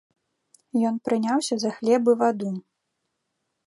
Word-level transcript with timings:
Ён 0.91 0.95
прыняўся 1.09 1.55
за 1.67 1.75
хлеб 1.79 2.03
і 2.15 2.19
ваду. 2.25 2.51